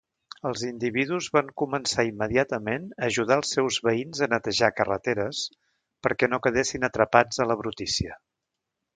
Els 0.49 0.61
individus 0.67 1.25
van 1.35 1.49
començar 1.61 2.05
immediatament 2.07 2.87
a 2.95 3.03
ajudar 3.07 3.37
els 3.41 3.51
seus 3.57 3.77
veïns 3.87 4.21
a 4.25 4.29
netejar 4.31 4.69
carreteres, 4.79 5.43
perquè 6.07 6.31
no 6.31 6.39
quedessin 6.47 6.87
atrapats 6.89 7.43
a 7.45 7.47
la 7.51 7.59
brutícia. 7.61 8.17